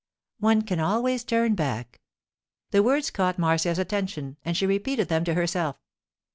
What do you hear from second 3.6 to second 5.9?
attention, and she repeated them to herself.